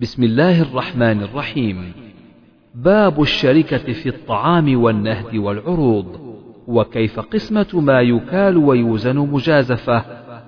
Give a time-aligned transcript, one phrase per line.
[0.00, 1.92] بسم الله الرحمن الرحيم.
[2.74, 6.06] باب الشركة في الطعام والنهد والعروض
[6.66, 9.98] وكيف قسمة ما يكال ويوزن مجازفة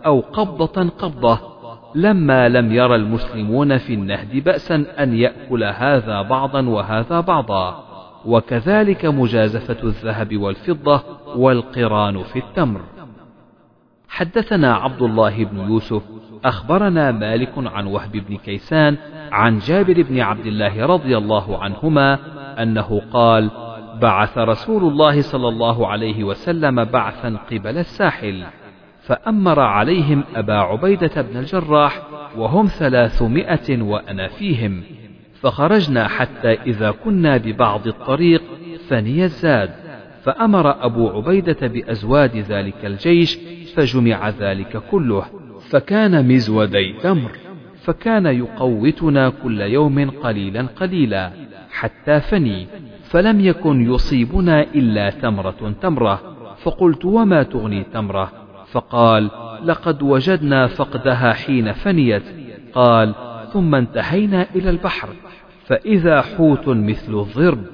[0.07, 1.39] أو قبضة قبضة
[1.95, 7.85] لما لم ير المسلمون في النهد بأسا أن يأكل هذا بعضا وهذا بعضا
[8.27, 11.03] وكذلك مجازفة الذهب والفضة
[11.37, 12.81] والقران في التمر.
[14.09, 16.03] حدثنا عبد الله بن يوسف
[16.45, 18.97] أخبرنا مالك عن وهب بن كيسان
[19.33, 22.19] عن جابر بن عبد الله رضي الله عنهما
[22.63, 23.51] أنه قال
[24.01, 28.45] بعث رسول الله صلى الله عليه وسلم بعثا قبل الساحل
[29.03, 32.03] فأمر عليهم أبا عبيدة بن الجراح
[32.37, 34.83] وهم ثلاثمائة وأنا فيهم
[35.41, 38.43] فخرجنا حتى إذا كنا ببعض الطريق
[38.89, 39.71] فني الزاد
[40.23, 43.39] فأمر أبو عبيدة بأزواد ذلك الجيش
[43.77, 45.25] فجمع ذلك كله.
[45.71, 47.31] فكان مزودي تمر
[47.83, 51.33] فكان يقوتنا كل يوم قليلا قليلا
[51.71, 52.67] حتى فني
[53.11, 56.37] فلم يكن يصيبنا إلا تمرة تمرة.
[56.63, 58.33] فقلت وما تغني تمرة؟
[58.73, 59.31] فقال
[59.65, 62.23] لقد وجدنا فقدها حين فنيت.
[62.73, 63.15] قال
[63.53, 65.09] ثم انتهينا إلى البحر
[65.65, 67.65] فإذا حوت مثل الضرب.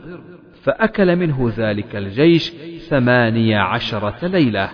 [0.63, 2.53] فأكل منه ذلك الجيش
[2.89, 4.69] ثمانية عشرة ليلة.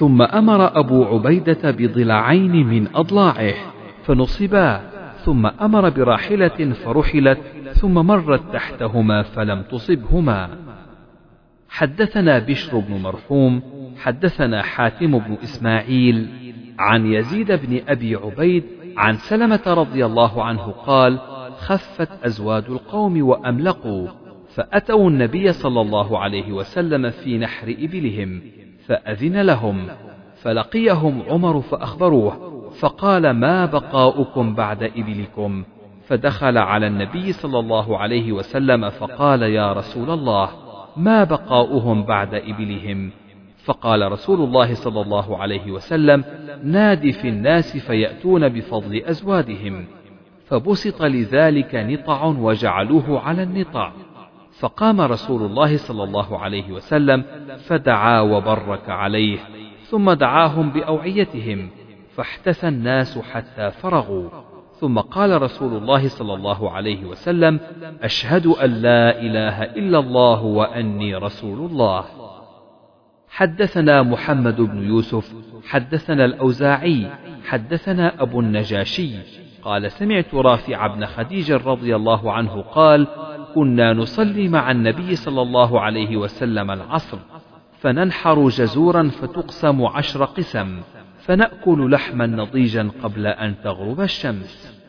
[0.00, 3.54] ثم أمر أبو عبيدة بضلعين من أضلاعه
[4.04, 4.80] فنصبا
[5.24, 7.38] ثم أمر براحلة فرحلت
[7.72, 10.48] ثم مرت تحتهما فلم تصبهما.
[11.68, 13.62] حدثنا بشر بن مرحوم
[13.98, 16.28] حدثنا حاتم بن إسماعيل
[16.78, 18.64] عن يزيد بن أبي عبيد
[18.96, 21.18] عن سلمة رضي الله عنه قال
[21.58, 24.08] خفت أزواد القوم وأملقوا
[24.54, 28.42] فأتوا النبي صلى الله عليه وسلم في نحر إبلهم
[28.86, 29.86] فأذن لهم.
[30.42, 35.64] فلقيهم عمر فأخبروه فقال ما بقاؤكم بعد إبلكم؟
[36.06, 40.50] فدخل على النبي صلى الله عليه وسلم فقال يا رسول الله
[40.96, 43.10] ما بقاؤهم بعد إبلهم؟
[43.64, 46.24] فقال رسول الله صلى الله عليه وسلم
[46.64, 49.84] نادي في الناس فيأتون بفضل أزوادهم
[50.46, 53.92] فبسط لذلك نطع وجعلوه على النطع
[54.58, 57.24] فقام رسول الله صلى الله عليه وسلم
[57.58, 59.38] فدعا وبرك عليه
[59.82, 61.70] ثم دعاهم بأوعيتهم
[62.14, 64.28] فاحتث الناس حتى فرغوا.
[64.80, 67.60] ثم قال رسول الله صلى الله عليه وسلم
[68.02, 72.04] أشهد أن لا إله إلا الله وأني رسول الله.
[73.28, 75.34] حدثنا محمد بن يوسف
[75.68, 77.10] حدثنا الأوزاعي
[77.44, 83.06] حدثنا أبو النجاشي قال سمعت رافع بن خديج رضي الله عنه قال
[83.54, 87.18] كنا نصلي مع النبي صلى الله عليه وسلم العصر
[87.80, 90.80] فننحر جزورا فتقسم عشر قسم
[91.18, 94.80] فنأكل لحما نضيجا قبل أن تغرب الشمس.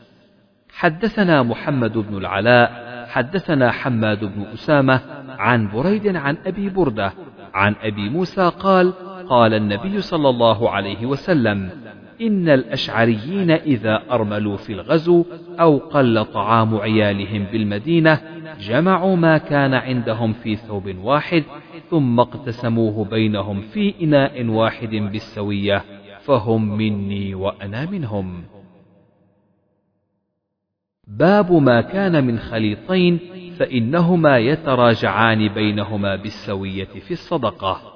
[0.74, 7.12] حدثنا محمد بن العلاء حدثنا حماد بن أسامة عن بريد عن أبي بردة
[7.54, 8.92] عن أبي موسى قال
[9.28, 11.70] قال النبي صلى الله عليه وسلم
[12.22, 15.24] إن الأشعريين إذا أرملوا في الغزو
[15.60, 18.20] أو قل طعام عيالهم بالمدينة
[18.60, 21.44] جمعوا ما كان عندهم في ثوب واحد
[21.90, 25.84] ثم اقتسموه بينهم في إناء واحد بالسوية
[26.20, 28.44] فهم مني وأنا منهم.
[31.06, 33.18] باب ما كان من خليطين
[33.58, 37.91] فإنهما يتراجعان بينهما بالسوية في الصدقة.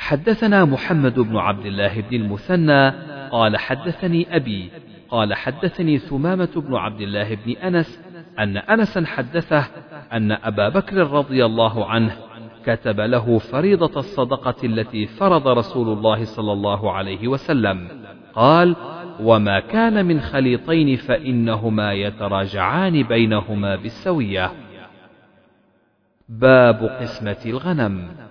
[0.00, 2.92] حدثنا محمد بن عبد الله بن المثنى
[3.30, 4.70] قال حدثني أبي
[5.08, 8.00] قال حدثني ثمامة بن عبد الله بن أنس
[8.38, 9.66] أن أنسا حدثه
[10.12, 12.16] أن أبا بكر رضي الله عنه
[12.64, 17.88] كتب له فريضة الصدقة التي فرض رسول الله صلى الله عليه وسلم.
[18.34, 18.76] قال
[19.20, 24.52] وما كان من خليطين فإنهما يتراجعان بينهما بالسوية.
[26.28, 28.29] باب قسمة الغنم.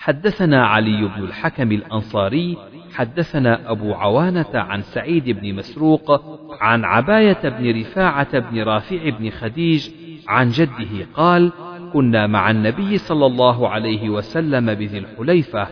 [0.00, 2.58] حدثنا علي بن الحكم الأنصاري
[2.94, 6.22] حدثنا أبو عوانة عن سعيد بن مسروق
[6.60, 9.90] عن عباية بن رفاعة بن رافع بن خديج
[10.28, 11.52] عن جده قال
[11.92, 15.66] كنا مع النبي صلى الله عليه وسلم بذي الحليفة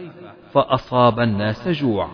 [0.53, 2.09] فأصاب الناس جوع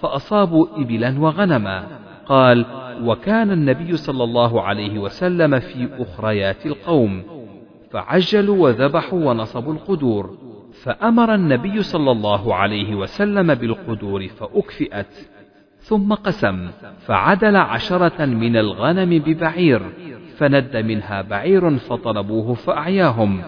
[0.00, 1.86] فأصابوا إبلا وغنما.
[2.26, 2.66] قال
[3.02, 7.22] وكان النبي صلى الله عليه وسلم في أخريات القوم
[7.90, 10.36] فعجلوا وذبحوا ونصبوا القدور.
[10.82, 15.28] فأمر النبي صلى الله عليه وسلم بالقدور فأكفئت
[15.78, 16.68] ثم قسم
[17.06, 19.82] فعدل عشرة من الغنم ببعير
[20.36, 23.42] فند منها بعير فطلبوه فأعياهم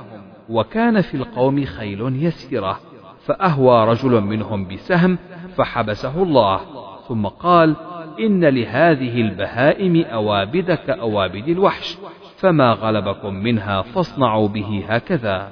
[0.49, 2.81] وكان في القوم خيل يسيرة
[3.27, 5.19] فأهوى رجل منهم بسهم
[5.57, 6.61] فحبسه الله
[7.09, 7.77] ثم قال
[8.21, 11.99] إن لهذه البهائم أوابد كأوابد الوحش
[12.37, 15.49] فما غلبكم منها فاصنعوا به هكذا.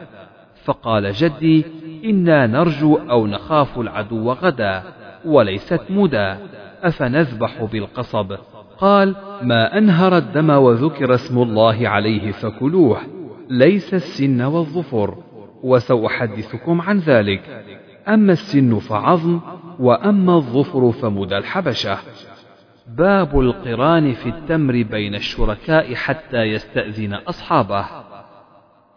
[0.67, 1.65] فقال جدي
[2.05, 4.83] إنا نرجو أو نخاف العدو غدا
[5.25, 6.35] وليست مدى
[6.83, 8.37] أفنذبح بالقصب؟
[8.79, 13.01] قال ما أنهر الدم وذكر اسم الله عليه فكلوه
[13.51, 15.19] ليس السن والظفر
[15.63, 17.65] وسأحدثكم عن ذلك.
[18.09, 19.41] أما السن فعظم
[19.79, 21.99] وأما الظفر فمدى الحبشة.
[22.89, 28.06] باب القران في التمر بين الشركاء حتى يستأذن أصحابه.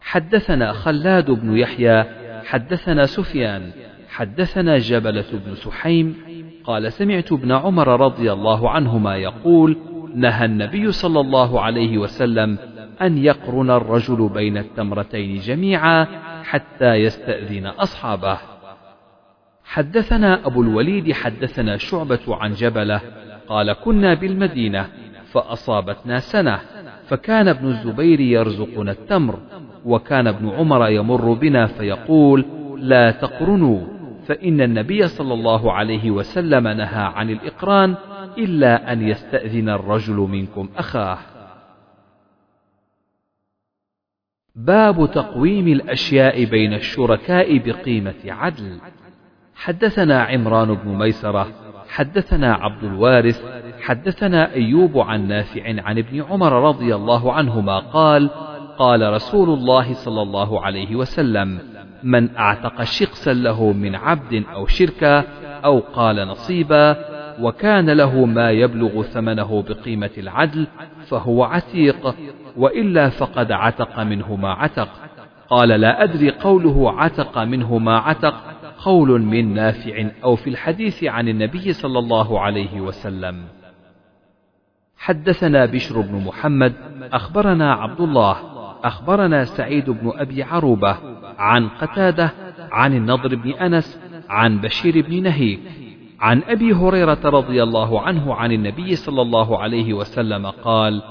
[0.09, 2.05] حدثنا خلاد بن يحيى
[2.45, 3.71] حدثنا سفيان
[4.09, 6.15] حدثنا جبلة بن سحيم
[6.63, 9.77] قال سمعت ابن عمر رضي الله عنهما يقول
[10.15, 12.57] نهى النبي صلى الله عليه وسلم
[13.01, 16.07] أن يقرن الرجل بين التمرتين جميعا
[16.43, 18.37] حتى يستأذن أصحابه.
[19.63, 23.01] حدثنا أبو الوليد حدثنا شعبة عن جبلة
[23.47, 24.87] قال كنا بالمدينة
[25.25, 26.59] فأصابتنا سنة
[27.07, 29.39] فكان ابن الزبير يرزقنا التمر
[29.85, 32.45] وكان ابن عمر يمر بنا فيقول
[32.77, 33.81] لا تقرنوا
[34.27, 37.95] فإن النبي صلى الله عليه وسلم نهى عن الإقران
[38.37, 41.17] إلا أن يستأذن الرجل منكم أخاه.
[44.55, 48.77] باب تقويم الأشياء بين الشركاء بقيمة عدل.
[49.55, 51.47] حدثنا عمران بن ميسرة
[51.89, 53.41] حدثنا عبد الوارث
[53.81, 58.29] حدثنا أيوب عن نافع عن ابن عمر رضي الله عنهما قال
[58.79, 61.59] قال رسول الله صلى الله عليه وسلم
[62.03, 65.23] من أعتق شقسا له من عبد أو شركة
[65.65, 66.95] أو قال نصيبا
[67.41, 70.67] وكان له ما يبلغ ثمنه بقيمة العدل
[71.07, 72.15] فهو عتيق
[72.57, 74.89] وإلا فقد عتق منه ما عتق.
[75.49, 78.35] قال لا أدري قوله عتق منه ما عتق
[78.83, 83.43] قول من نافع أو في الحديث عن النبي صلى الله عليه وسلم.
[84.97, 86.73] حدثنا بشر بن محمد
[87.13, 90.97] أخبرنا عبد الله أخبرنا سعيد بن أبي عروبة
[91.37, 92.31] عن قتادة
[92.71, 93.99] عن النضر بن أنس
[94.29, 95.59] عن بشير بن نهيك
[96.19, 101.01] عن أبي هريرة رضي الله عنه عن النبي صلى الله عليه وسلم قال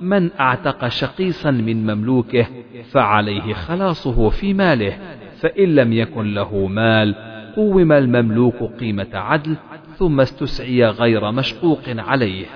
[0.00, 2.46] من أعتق شقيصا من مملوكه
[2.90, 4.98] فعليه خلاصه في ماله
[5.40, 7.14] فإن لم يكن له مال
[7.56, 9.56] قوم المملوك قيمة عدل
[9.96, 12.46] ثم استسعي غير مشقوق عليه.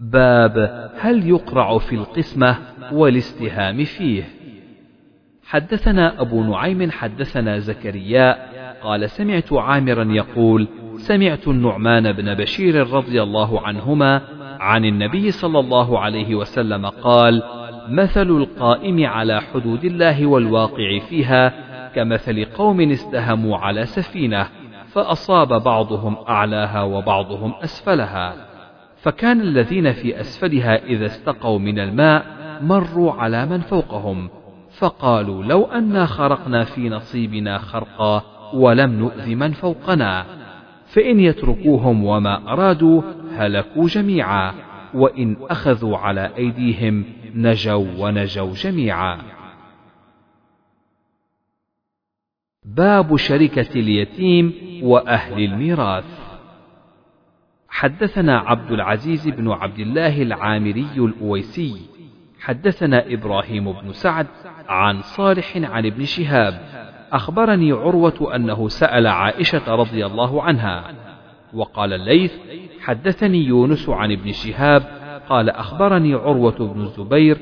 [0.00, 2.56] باب هل يقرع في القسمة
[2.92, 4.24] والاستهام فيه.
[5.46, 8.36] حدثنا أبو نعيم حدثنا زكريا
[8.82, 14.22] قال سمعت عامرا يقول سمعت النعمان بن بشير رضي الله عنهما
[14.60, 17.42] عن النبي صلى الله عليه وسلم قال
[17.88, 21.52] مثل القائم على حدود الله والواقع فيها
[21.94, 24.46] كمثل قوم استهموا على سفينة
[24.86, 28.49] فأصاب بعضهم أعلاها وبعضهم أسفلها.
[29.02, 34.30] فكان الذين في أسفلها إذا استقوا من الماء مروا على من فوقهم
[34.78, 38.22] فقالوا لو أنا خرقنا في نصيبنا خرقا
[38.54, 40.26] ولم نؤذ من فوقنا
[40.86, 43.02] فإن يتركوهم وما أرادوا
[43.32, 44.54] هلكوا جميعا
[44.94, 47.04] وإن أخذوا على أيديهم
[47.34, 49.18] نجوا ونجوا جميعا.
[52.64, 56.19] باب شركة اليتيم وأهل الميراث.
[57.70, 61.76] حدثنا عبد العزيز بن عبد الله العامري الأويسي
[62.40, 64.26] حدثنا إبراهيم بن سعد
[64.68, 66.60] عن صالح عن ابن شهاب
[67.12, 70.84] أخبرني عروة أنه سأل عائشة رضي الله عنها
[71.54, 72.32] وقال الليث
[72.80, 74.82] حدثني يونس عن ابن شهاب
[75.28, 77.38] قال أخبرني عروة بن الزبير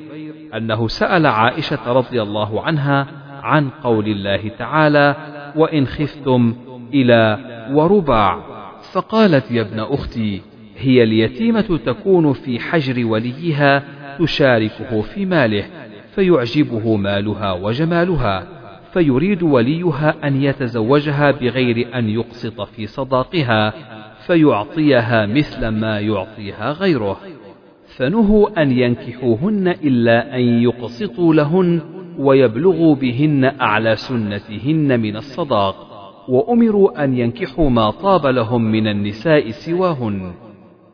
[0.54, 3.06] أنه سأل عائشة رضي الله عنها
[3.42, 5.16] عن قول الله تعالى
[5.56, 6.56] وإن خفتم
[6.94, 7.38] إلى
[7.72, 8.57] ورباع
[8.92, 10.40] فقالت يا ابن أختي
[10.78, 13.84] هي اليتيمة تكون في حجر وليها
[14.18, 15.64] تشاركه في ماله
[16.14, 18.46] فيعجبه مالها وجمالها
[18.92, 23.72] فيريد وليها أن يتزوجها بغير أن يقسط في صداقها
[24.26, 27.20] فيعطيها مثل ما يعطيها غيره.
[27.96, 31.80] فنهوا أن ينكحوهن إلا أن يقسطوا لهن
[32.18, 35.87] ويبلغوا بهن أعلى سنتهن من الصداق.
[36.28, 40.32] وأمروا أن ينكحوا ما طاب لهم من النساء سواهن.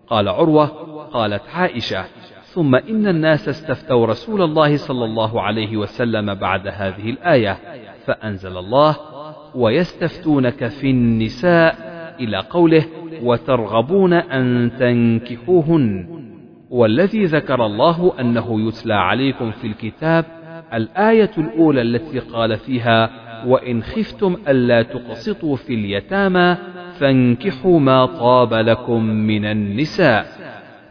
[0.08, 0.66] قال عروة
[1.12, 2.04] قالت عائشة
[2.44, 7.58] ثم إن الناس استفتوا رسول الله صلى الله عليه وسلم بعد هذه الآية
[8.06, 8.96] فأنزل الله
[9.54, 11.76] ويستفتونك في النساء
[12.20, 12.86] إلى قوله
[13.22, 16.08] وترغبون أن تنكحوهن
[16.70, 20.24] والذي ذكر الله أنه يتلى عليكم في الكتاب
[20.74, 26.56] الآية الأولى التي قال فيها وإن خفتم ألا تقسطوا في اليتامى
[26.98, 30.26] فانكحوا ما طاب لكم من النساء.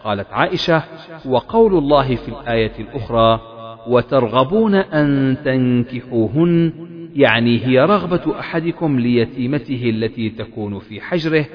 [0.03, 0.83] قالت عائشة
[1.25, 3.41] وقول الله في الآية الأخرى
[3.87, 6.73] وترغبون أن تنكحوهن
[7.15, 11.45] يعني هي رغبة أحدكم ليتيمته التي تكون في حجره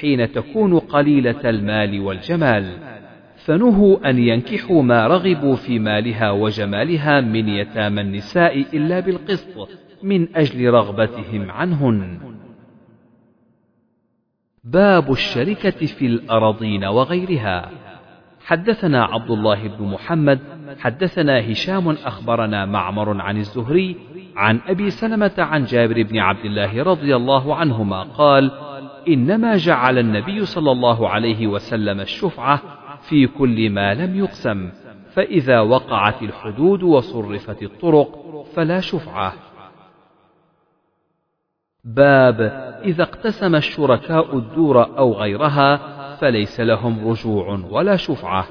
[0.00, 2.72] حين تكون قليلة المال والجمال.
[3.36, 9.68] فنهوا أن ينكحوا ما رغبوا في مالها وجمالها من يتامى النساء إلا بالقسط.
[10.02, 12.18] من أجل رغبتهم عنهن.
[14.64, 17.70] باب الشركة في الأراضين وغيرها.
[18.44, 20.40] حدثنا عبد الله بن محمد،
[20.78, 23.96] حدثنا هشام أخبرنا معمر عن الزهري،
[24.36, 28.50] عن أبي سلمة عن جابر بن عبد الله رضي الله عنهما قال:
[29.08, 32.62] إنما جعل النبي صلى الله عليه وسلم الشفعة
[33.00, 34.70] في كل ما لم يقسم
[35.12, 38.24] فإذا وقعت الحدود وصرفت الطرق
[38.54, 39.32] فلا شفعة
[41.86, 42.40] باب
[42.84, 45.76] إذا اقتسم الشركاء الدور أو غيرها
[46.16, 48.46] فليس لهم رجوع ولا شفعة.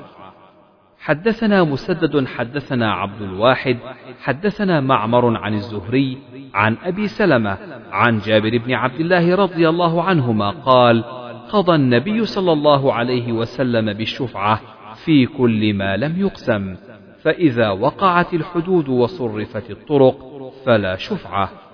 [0.99, 3.77] حدثنا مسدد حدثنا عبد الواحد
[4.21, 6.17] حدثنا معمر عن الزهري
[6.53, 7.57] عن أبي سلمة
[7.91, 11.03] عن جابر بن عبد الله رضي الله عنهما قال
[11.49, 14.61] قضى النبي صلى الله عليه وسلم بالشفعة
[15.05, 16.75] في كل ما لم يقسم
[17.21, 20.17] فإذا وقعت الحدود وصرفت الطرق
[20.65, 21.64] فلا شفعة.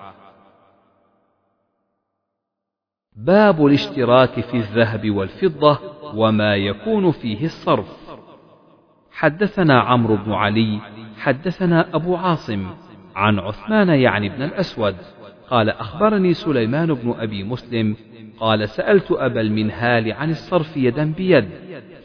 [3.16, 5.80] باب الاشتراك في الذهب والفضة
[6.14, 7.88] وما يكون فيه الصرف.
[9.12, 10.80] حدثنا عمرو بن علي
[11.18, 12.68] حدثنا أبو عاصم
[13.16, 14.96] عن عثمان يعني بن الأسود
[15.50, 17.96] قال أخبرني سليمان بن أبي مسلم
[18.40, 21.50] قال سألت أبا المنهال عن الصرف يدا بيد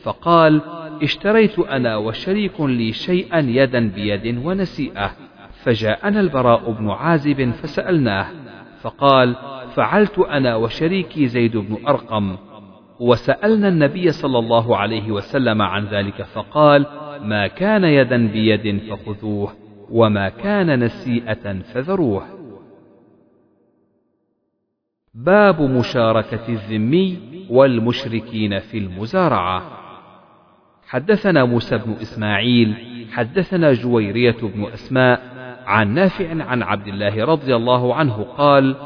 [0.03, 0.61] فقال
[1.03, 5.11] اشتريت أنا وشريك لي شيئا يدا بيد ونسيئة.
[5.63, 8.27] فجاءنا البراء بن عازب فسألناه
[8.87, 9.37] فقال
[9.75, 12.37] فعلت أنا وشريكي زيد بن أرقم.
[13.01, 16.87] وسألنا النبي صلى الله عليه وسلم عن ذلك فقال
[17.23, 19.53] ما كان يدا بيد فخذوه
[19.91, 22.27] وما كان نسيئة فذروه.
[25.15, 27.19] باب مشاركة الذمي
[27.51, 29.63] والمشركين في المزارعة.
[30.87, 32.75] حدثنا موسى بن إسماعيل
[33.13, 35.36] حدثنا جويرية بن أسماء
[35.67, 38.77] عن نافع عن عبد الله رضي الله عنه قال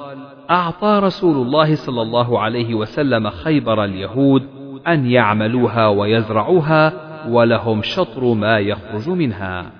[0.50, 4.49] أعطى رسول الله صلى الله عليه وسلم خيبر اليهود
[4.88, 9.72] أن يعملوها ويزرعوها ولهم شطر ما يخرج منها.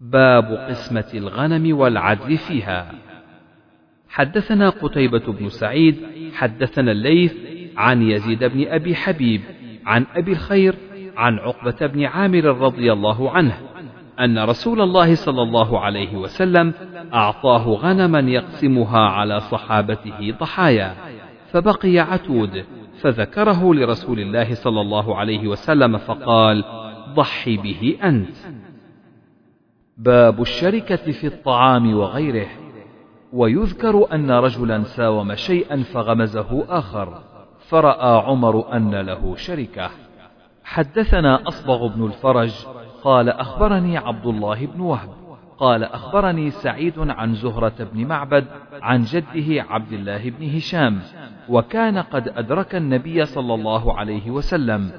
[0.00, 2.92] باب قسمة الغنم والعدل فيها.
[4.08, 5.96] حدثنا قتيبة بن سعيد،
[6.34, 7.34] حدثنا الليث
[7.76, 9.40] عن يزيد بن أبي حبيب،
[9.86, 10.74] عن أبي الخير،
[11.16, 13.58] عن عقبة بن عامر رضي الله عنه،
[14.20, 16.74] أن رسول الله صلى الله عليه وسلم
[17.14, 20.94] أعطاه غنما يقسمها على صحابته ضحايا
[21.50, 22.64] فبقي عتود
[23.00, 26.64] فذكره لرسول الله صلى الله عليه وسلم فقال
[27.14, 28.36] ضح به أنت.
[29.98, 32.46] باب الشركة في الطعام وغيره.
[33.32, 37.22] ويذكر أن رجلا ساوم شيئا فغمزه آخر
[37.68, 39.90] فرأى عمر أن له شركة.
[40.64, 42.66] حدثنا أصبغ بن الفرج
[43.04, 45.08] قال أخبرني عبد الله بن وهب.
[45.58, 48.44] قال أخبرني سعيد عن زهرة بن معبد
[48.82, 51.00] عن جده عبد الله بن هشام
[51.48, 54.90] وكان قد أدرك النبي صلى الله عليه وسلم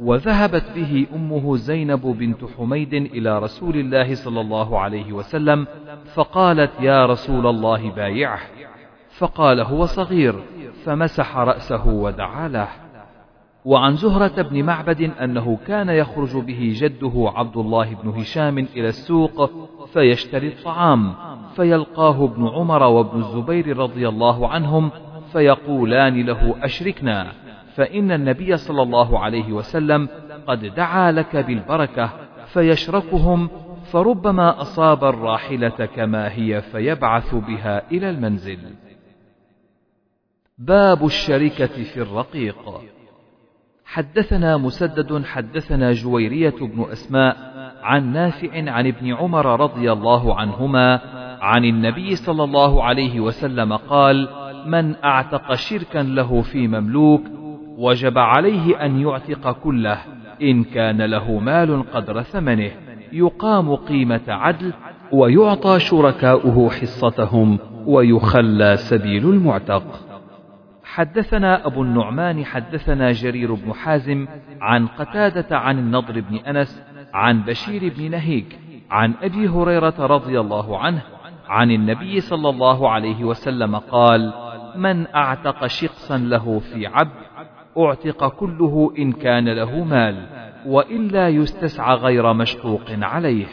[0.00, 5.66] وذهبت به أمه زينب بنت حميد إلى رسول الله صلى الله عليه وسلم
[6.14, 8.40] فقالت يا رسول الله بايعه.
[9.18, 10.34] فقال هو صغير.
[10.84, 12.68] فمسح رأسه ودعا له.
[13.66, 19.50] وعن زهرة بن معبد أنه كان يخرج به جده عبد الله بن هشام إلى السوق
[19.86, 21.14] فيشتري الطعام
[21.56, 24.90] فيلقاه ابن عمر وابن الزبير رضي الله عنهم
[25.32, 27.32] فيقولان له أشركنا
[27.74, 30.08] فإن النبي صلى الله عليه وسلم
[30.46, 32.10] قد دعا لك بالبركة
[32.46, 33.48] فيشركهم
[33.92, 38.58] فربما أصاب الراحلة كما هي فيبعث بها إلى المنزل.
[40.58, 42.56] باب الشركة في الرقيق
[43.96, 47.36] حدثنا مسدد حدثنا جويرية بن أسماء
[47.82, 51.00] عن نافع عن ابن عمر رضي الله عنهما
[51.40, 54.28] عن النبي صلى الله عليه وسلم قال
[54.66, 57.20] من أعتق شركا له في مملوك
[57.78, 59.98] وجب عليه أن يعتق كله
[60.42, 62.70] إن كان له مال قدر ثمنه
[63.12, 64.72] يقام قيمة عدل
[65.12, 70.05] ويعطى شركاؤه حصتهم ويخلى سبيل المعتق.
[70.96, 74.26] حدثنا أبو النعمان حدثنا جرير بن حازم
[74.60, 76.82] عن قتادة عن النضر بن أنس
[77.14, 78.58] عن بشير بن نهيك
[78.90, 81.02] عن أبي هريرة رضي الله عنه
[81.48, 84.32] عن النبي صلى الله عليه وسلم قال
[84.76, 87.26] من أعتق شقصا له في عبد
[87.78, 90.26] أعتق كله إن كان له مال
[90.66, 93.46] وإلا يستسعى غير مشقوق عليه.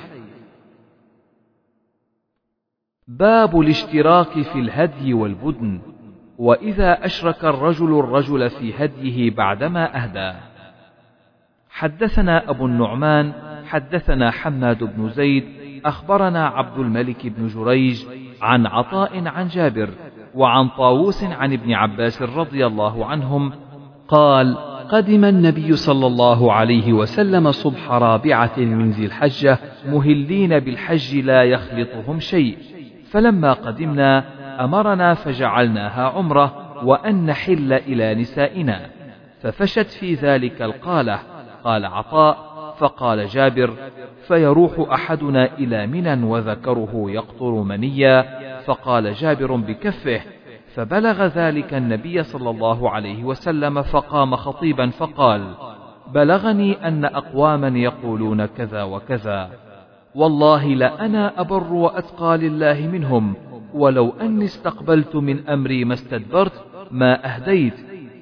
[3.08, 5.93] باب الاشتراك في الهدي والبدن.
[6.38, 10.34] وإذا أشرك الرجل الرجل في هديه بعدما أهدى.
[11.70, 13.34] حدثنا أبو النعمان
[13.66, 15.44] حدثنا حماد بن زيد
[15.86, 18.06] أخبرنا عبد الملك بن جريج
[18.42, 19.90] عن عطاء عن جابر
[20.36, 23.52] وعن طاووس عن ابن عباس رضي الله عنهم
[24.08, 24.58] قال
[24.90, 32.20] قدم النبي صلى الله عليه وسلم صبح رابعة من ذي الحجة مهلين بالحج لا يخلطهم
[32.20, 32.58] شيء
[33.12, 34.26] فلما قدمنا
[34.60, 38.90] أمرنا فجعلناها عمرة وأن نحل إلى نسائنا.
[39.42, 41.20] ففشت في ذلك القالة.
[41.64, 43.74] قال عطاء فقال جابر
[44.28, 48.44] فيروح أحدنا إلى منى وذكره يقطر منيا.
[48.60, 50.22] فقال جابر بكفه
[50.76, 55.56] فبلغ ذلك النبي صلى الله عليه وسلم فقام خطيبا فقال
[56.14, 59.50] بلغني أن أقواما يقولون كذا وكذا.
[60.16, 63.36] والله لأنا أبر وأتقى لله منهم
[63.74, 67.74] ولو أني استقبلت من أمري ما استدبرت ما أهديت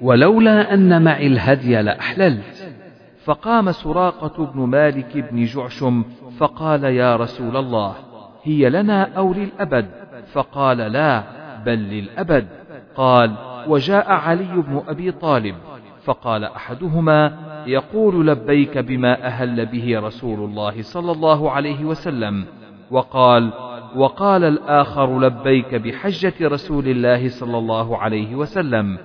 [0.02, 2.76] ولولا أن معي الهدي لأحللت.
[3.24, 6.04] فقام سراقة بن مالك بن جعشم
[6.38, 7.96] فقال يا رسول الله
[8.44, 9.86] هي لنا أو للأبد؟
[10.34, 11.24] فقال لا
[11.66, 12.48] بل للأبد.
[12.96, 13.36] قال
[13.68, 15.56] وجاء علي بن أبي طالب.
[16.04, 22.46] فقال أحدهما يقول لبيك بما أهل به رسول الله صلى الله عليه وسلم.
[22.92, 23.54] وقال
[23.96, 28.98] وقال الآخر لبيك بحجة رسول الله صلى الله عليه وسلم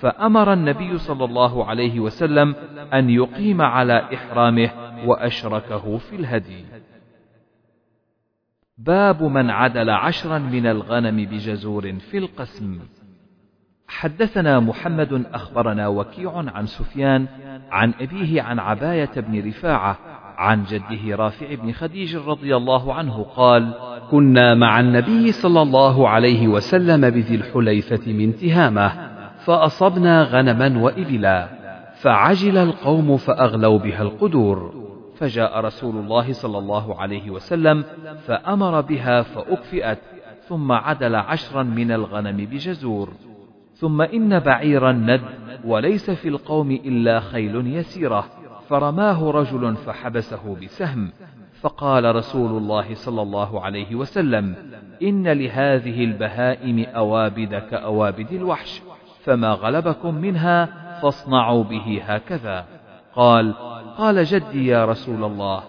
[0.00, 2.54] فأمر النبي صلى الله عليه وسلم
[2.92, 4.70] أن يقيم على إحرامه
[5.06, 6.64] وأشركه في الهدي.
[8.78, 12.78] باب من عدل عشرا من الغنم بجزور في القسم.
[13.88, 17.26] حدثنا محمد أخبرنا وكيع عن سفيان
[17.70, 19.98] عن أبيه عن عباية بن رفاعة
[20.36, 23.74] عن جده رافع بن خديج رضي الله عنه قال:
[24.10, 28.92] كنا مع النبي صلى الله عليه وسلم بذي الحليفة من تهامة
[29.44, 31.48] فأصبنا غنما وإبلا
[31.94, 34.82] فعجل القوم فأغلوا بها القدور
[35.16, 37.84] فجاء رسول الله صلى الله عليه وسلم
[38.26, 39.98] فأمر بها فأكفئت
[40.48, 43.12] ثم عدل عشرا من الغنم بجزور
[43.74, 45.20] ثم إن بعيرا ند
[45.64, 48.24] وليس في القوم إلا خيل يسيرة
[48.72, 51.12] فرماه رجل فحبسه بسهم
[51.60, 54.54] فقال رسول الله صلى الله عليه وسلم
[55.02, 58.82] إن لهذه البهائم أوابد كأوابد الوحش
[59.24, 60.68] فما غلبكم منها
[61.02, 62.64] فاصنعوا به هكذا.
[63.14, 63.54] قال
[63.98, 65.62] قال جدي يا رسول الله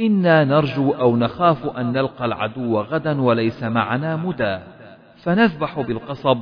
[0.00, 4.58] إنا نرجو أو نخاف أن نلقى العدو غدا وليس معنا مدى.
[5.16, 6.38] فنذبح بالقصب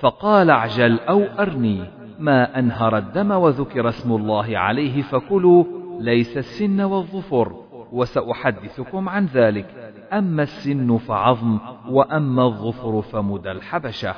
[0.00, 1.95] فقال اعجل أو أرني.
[2.18, 5.64] ما أنهر الدم وذكر اسم الله عليه فكلوا
[6.00, 7.52] ليس السن والظفر
[7.92, 9.92] وسأحدثكم عن ذلك.
[10.12, 14.14] أما السن فعظم وأما الظفر فمدى الحبشة.